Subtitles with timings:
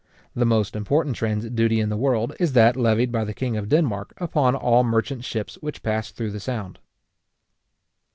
[0.33, 3.69] The most important transit duty in the world, is that levied by the king of
[3.69, 6.79] Denmark upon all merchant ships which pass through the Sound.